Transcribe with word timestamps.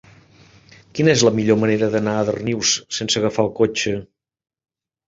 Quina 0.99 1.13
és 1.17 1.25
la 1.27 1.33
millor 1.41 1.59
manera 1.65 1.91
d'anar 1.97 2.17
a 2.17 2.25
Darnius 2.31 2.73
sense 2.99 3.23
agafar 3.25 3.47
el 3.49 3.57
cotxe? 3.63 3.97